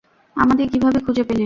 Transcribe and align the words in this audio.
আমাদের 0.35 0.65
কীভাবে 0.69 0.99
খুঁজে 0.99 1.23
পেলে? 1.23 1.39